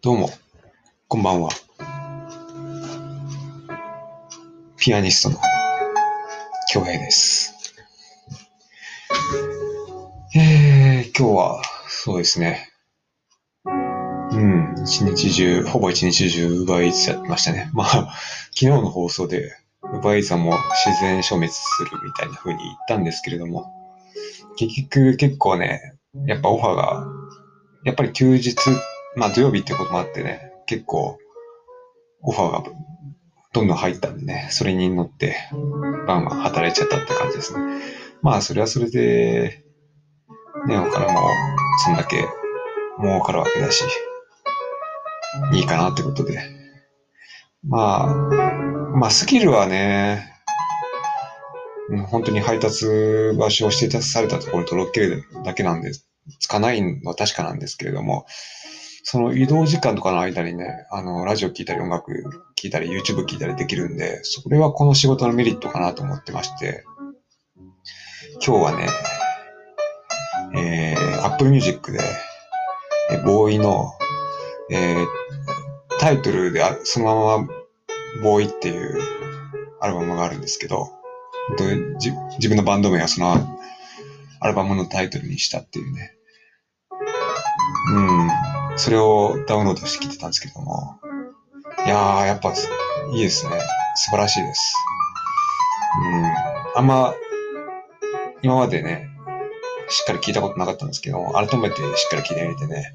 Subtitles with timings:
[0.00, 0.30] どうも、
[1.08, 1.50] こんばんは。
[4.76, 5.38] ピアニストの
[6.72, 7.74] 京平です。
[10.36, 12.70] えー、今日は、そうですね。
[13.64, 13.68] う
[14.36, 17.68] ん、一日中、ほぼ一日中、奪いつやってましたね。
[17.72, 19.52] まあ、昨日の放送で、
[19.82, 20.54] 奪いつはもう
[20.86, 23.66] 自然消滅するみたいな風に言ったんですけれども、
[24.56, 27.04] 結局結構ね、やっぱオファーが、
[27.82, 28.54] やっぱり休日、
[29.18, 31.18] まあ土曜日ってこともあってね、結構
[32.22, 32.62] オファーが
[33.52, 35.36] どんどん入ったんでね、それに乗って
[36.06, 37.82] バンバン働いちゃったって感じですね。
[38.22, 39.64] まあそれはそれで、
[40.68, 41.28] ね、お金も
[41.84, 42.28] そんだけ
[43.02, 43.84] 儲かるわけだし、
[45.52, 46.40] いいかなってことで。
[47.64, 48.06] まあ、
[48.94, 50.32] まあスキルはね、
[52.06, 52.86] 本当に配達
[53.36, 55.90] 場所を指定されたところに届けるだけなんで、
[56.38, 58.26] つかないのは確かなんですけれども、
[59.10, 62.12] その移動時間とかの間にね、あの、ラジオ聞いたり音楽
[62.56, 66.84] 聞いたり YouTube 聞いたりできるんで、それはこの仕事のメリットかなと思ってまして、
[68.46, 68.86] 今日はね、
[70.60, 72.00] えー、Apple Music で、
[73.10, 73.92] えーボーイの、
[74.70, 75.06] えー
[76.00, 77.48] タイトルであそのまま
[78.22, 78.98] ボーイっていう
[79.80, 80.90] アルバムがあるんですけど、
[81.98, 83.32] じ自分のバンド名はその
[84.38, 86.12] アルバムのタイトルにしたっていうね。
[87.94, 88.37] うん。
[88.78, 91.00] それをダウンロードしてきてたんですけども。
[91.84, 92.52] いやー、やっぱ
[93.12, 93.58] いいですね。
[93.96, 94.74] 素晴らしいです。
[96.14, 96.32] うん。
[96.76, 97.14] あんま、
[98.42, 99.08] 今までね、
[99.88, 102.94] しっかり聞いたことなかったんですけども、改めてしっかり聞いてみてね。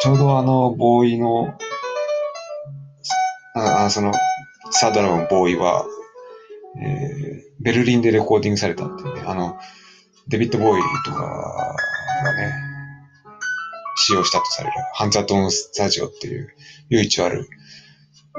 [0.00, 1.54] ちょうどあの、ボーイの、
[3.54, 4.12] あその、
[4.70, 5.84] サードアルバムボーイは、
[6.80, 9.58] えー、ベルリンでレコーディングされたっていうね、あの、
[10.28, 11.20] デビッド・ボーイとか
[12.24, 12.71] がね、
[13.96, 16.48] 使用したとされる、ハンザトーンスタジオっていう
[16.88, 17.48] 唯一ある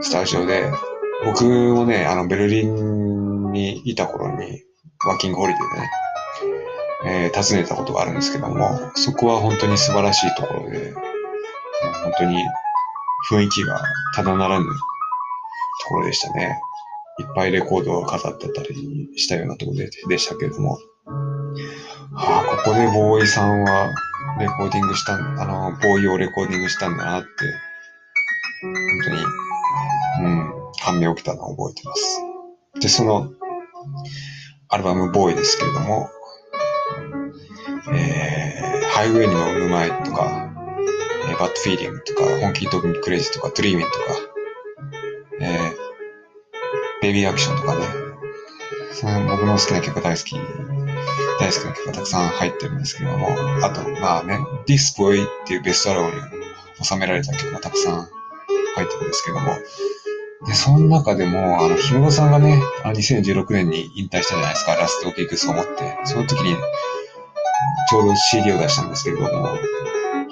[0.01, 0.71] スタジオで、
[1.25, 4.63] 僕もね、あの、ベルリンにいた頃に、
[5.05, 5.91] ワーキングホリデーでね、
[7.05, 10.93] えー訪ねたことがあるんですけども、そこは本当に素晴らしいところで、
[12.03, 12.37] 本当に
[13.29, 13.81] 雰囲気が
[14.15, 16.59] ただならぬところでしたね。
[17.19, 20.79] いっぱいレコードが飾ってたりしたようなところででしたけれども、
[22.15, 23.91] はあ、ここでボーイさんは
[24.39, 27.27] レコーディングした、あの、ボーイをレコーディングしたんだなって、
[28.61, 28.73] 本
[29.05, 32.21] 当に、うん、感銘を受けたのを覚えてます。
[32.79, 33.31] で、その、
[34.69, 36.09] アルバム BOØWY ですけれども、
[37.93, 40.49] えー、ハイウェイに乗る前とか、
[41.29, 43.97] えー Bad Feeling とか、 Honky Tonky Crazy とか、 Dreamin'とか、
[45.41, 45.59] えー、
[47.01, 47.85] Baby Action とかね、
[48.93, 50.35] その僕の好きな曲大好き、
[51.39, 53.27] 大好きな曲がたくさん入ってるんですけども、
[53.63, 56.21] あと、まあね、This BOØWY っていうベストアルバムに
[56.81, 58.07] 収められた曲がたくさん
[58.75, 59.57] 入ってるんですけども、
[60.45, 65.97] で、その中でも、あの、ひもさんがね、あの2016年に引退したじゃないですか、ラストギグスを持って。
[66.03, 66.55] その時に、
[67.89, 69.57] ちょうど CD を出したんですけれども、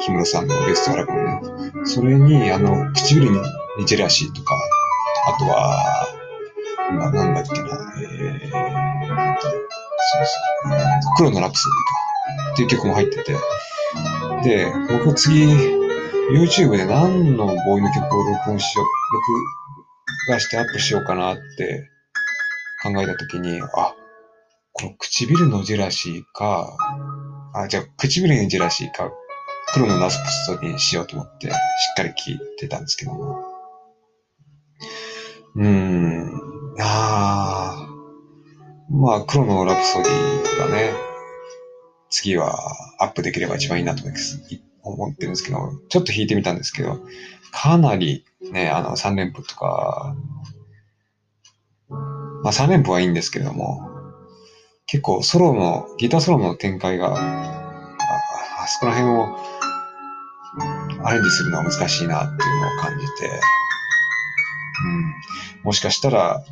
[0.06, 1.86] 氷室さんのベストアルバムね。
[1.86, 4.56] それに、あの、唇にジェラシーとか、
[5.28, 6.08] あとは、
[6.98, 9.52] ななんだっけな、えー、そう
[10.26, 13.36] そう、黒のラプソディか、っていう曲も入ってて、
[14.44, 15.46] で、僕次、
[16.32, 19.62] YouTube で何のボーイの曲を録音しよう、録
[20.30, 21.90] 画してアップしようかなって
[22.84, 23.96] 考えたときに、あ、
[24.74, 26.76] この唇のジェラシーか、
[27.54, 29.12] あ、じゃあ唇にジェラシーか、
[29.74, 30.14] 黒のラプ
[30.46, 31.56] ソディにしようと思って、しっ
[31.96, 33.40] かり聞いてたんですけども。
[35.56, 37.92] うーん、あー。
[38.94, 40.94] まあ、黒のラプソディがね、
[42.10, 42.54] 次は
[43.00, 44.04] アップできれば一番いいなと
[44.84, 47.00] 思ってるんですけど、ちょっと弾いてみたんですけど、
[47.52, 50.16] かなりね、あの、3連符とか、
[51.90, 53.88] まあ3連符はいいんですけれども、
[54.88, 57.94] 結構ソロの、ギターソロの展開が、あ
[58.64, 59.52] あそこら辺を
[61.06, 63.30] アレンジするのは難しいなっていうのを感じて、
[64.86, 65.16] うん、
[65.64, 66.44] もしかしたら、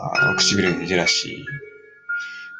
[0.00, 1.44] あの、唇にジェラシー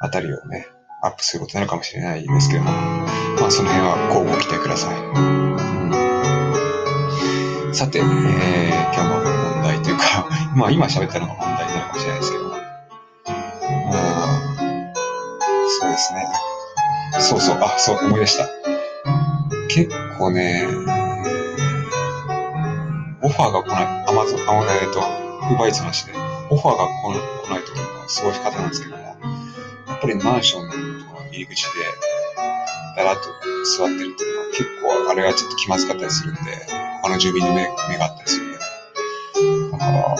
[0.00, 0.66] あたりをね、
[1.02, 4.96] アップすることになるかもしれないですけども、まあその辺は交互期待ください。
[7.66, 9.20] うん、さて、えー、今日の
[9.54, 12.56] 問題というか、 まあ今喋ったのが問題になるかもしれないですけども、う、
[15.80, 16.26] そうですね。
[17.20, 18.48] そうそう、あ、そう、思い出した。
[19.68, 20.66] 結構ね、
[23.22, 29.14] オファーが来ない、アマゾン、あ、えっと、ウーバーイーツの話で、オファーが来ない来ない時の過ごし方なんですけども、や
[29.94, 30.74] っぱりマンションの
[31.30, 31.68] 入り口で、
[32.96, 33.22] だらっと
[33.76, 36.40] 座ってるっていうのは結構あれがちょっと気まずかったりするんで、
[37.02, 38.58] 他の住民の目目があったりするんで。
[39.72, 40.16] だから、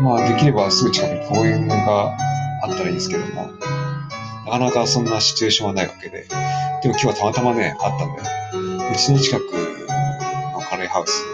[0.00, 2.16] まあできればすぐ近くに公園が
[2.64, 3.52] あったらいいんですけども、
[4.46, 6.26] なかなかそんなシチュエーションはないわけで、
[6.82, 8.22] でも今日はたまたまね、あったんだよ。
[8.92, 9.42] うちの近く
[10.54, 11.24] のカレーハウス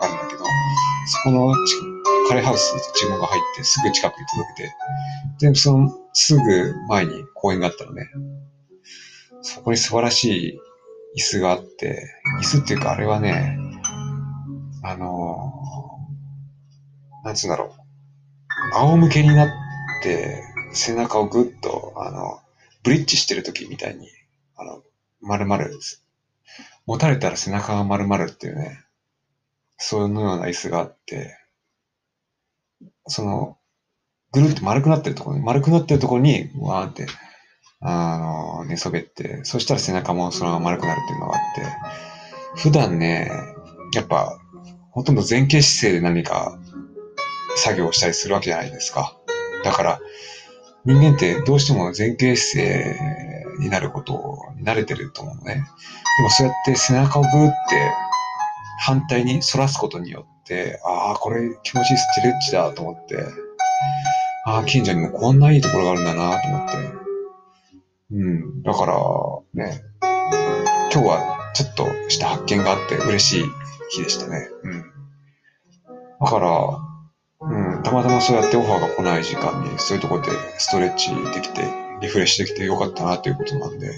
[0.00, 0.44] があるんだけど、
[1.06, 1.91] そこの近く
[2.32, 4.62] カレーハウス注文が入ってすぐ近くに届け
[5.38, 8.08] て、で、そのすぐ前に公園があったのね。
[9.42, 10.60] そこに素晴らしい
[11.18, 13.58] 椅子があって、椅子っていうかあれはね、
[14.82, 18.74] あのー、なんつうんだろう。
[18.76, 19.48] 仰向けになっ
[20.02, 20.42] て
[20.72, 22.40] 背中をぐっと、あの、
[22.82, 24.08] ブリッジしてる時みたいに、
[24.56, 24.82] あの、
[25.20, 26.02] 丸々です。
[26.86, 28.82] 持たれたら背中が丸々っていうね、
[29.76, 31.41] そういうような椅子があって、
[33.06, 33.56] その、
[34.32, 37.06] ぐるっと丸くなってるところに、丸くなってるところに、わーって、
[37.80, 43.30] あの、寝そべって、そしたら背中もそのまま丸くなるっていうのがあって、普段ね、
[43.94, 44.38] やっぱ、
[44.90, 46.58] ほとんど前傾姿勢で何か
[47.56, 49.16] 作業をしたりするわけじゃないですか。
[49.64, 50.00] だから、
[50.84, 52.96] 人間ってどうしても前傾姿勢
[53.58, 55.54] になることに慣れてると思うね。
[55.54, 57.92] でもそうやって背中をグーって
[58.80, 60.31] 反対に反らすことによって、
[60.84, 63.16] ああ、これ気持ちいいストレッチだと思って、
[64.44, 66.76] ああ、近所にもこんないいところがあるんだなと思って。
[68.12, 68.62] うん。
[68.62, 68.94] だから、
[69.54, 69.82] ね、
[70.92, 73.44] 今日はちょっとした発見があって嬉しい
[73.90, 74.48] 日でしたね。
[74.64, 74.84] うん。
[76.20, 76.78] だから、
[77.40, 81.62] うん、たまたまそうやってオファーが来ない時間に、そういうところでストレッチできて、
[82.00, 83.90] リフレッシュできてよかったなということなんで、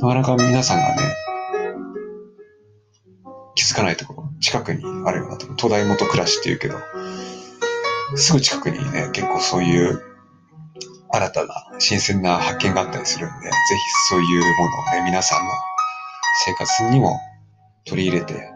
[0.00, 1.23] なかなか皆さんがね、
[3.84, 6.78] ないところ、近くにあるようなところ、東大元暮らしって言うけど、
[8.16, 10.02] すぐ近くにね、結構そういう
[11.10, 15.52] 新たな新鮮な発見があったりするんで、ぜひそういうものをね、皆さんの
[16.46, 17.18] 生活にも
[17.84, 18.50] 取り入れて、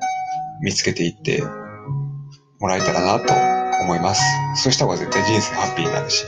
[0.62, 1.42] 見つけていって
[2.58, 3.32] もらえたらなと
[3.82, 4.22] 思います。
[4.56, 6.24] そうした方が絶対人生ハッピーになるし。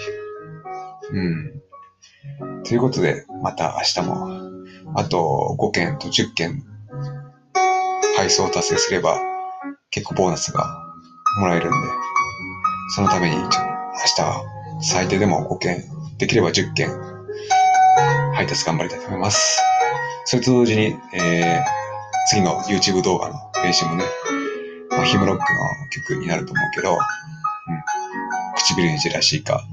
[1.13, 2.63] うん。
[2.63, 4.29] ということで、また明日も、
[4.95, 6.65] あと5件と10件
[8.21, 9.19] 配送を達成すれば、
[9.91, 10.67] 結構ボーナスが
[11.39, 11.77] もらえるんで、
[12.95, 13.51] そのために、明日
[14.21, 14.45] は
[14.83, 15.85] 最低でも5件、
[16.19, 16.91] できれば10件、
[18.35, 19.59] 配達頑張りたいと思います。
[20.27, 21.65] それと同時に、えー、
[22.29, 24.05] 次の YouTube 動画の編集もね、
[24.91, 25.59] まあ、ヒムロックの
[25.91, 26.99] 曲になると思うけど、うん
[28.57, 29.65] 唇にジェラシーか、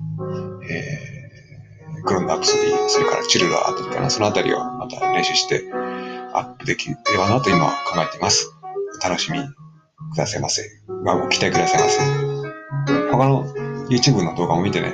[0.70, 5.66] えー、グロンダアプソディ、それからチルラーとかな、そのあたりをまた練習して
[6.38, 8.54] アップできればなと今考えています。
[9.04, 10.63] 楽しみくださいませ。
[11.04, 12.00] まご期待くださいませ。
[13.12, 13.45] 他の
[13.89, 14.94] YouTube の動画も見てね、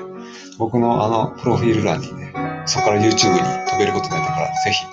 [0.57, 2.33] 僕のあの、プロフィール欄にね、
[2.65, 4.85] そこから YouTube に飛べることになったから、ぜひ、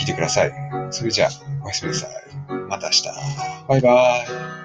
[0.00, 0.52] 聞いてください。
[0.90, 1.30] それじゃあ、
[1.64, 2.10] おやすみなさい。
[2.68, 3.02] また明日。
[3.68, 4.55] バイバーイ。